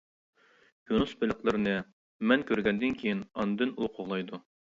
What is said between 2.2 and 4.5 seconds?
مەن كۆرگەندىن كېيىن ئاندىن ئۇ قوغلايدۇ.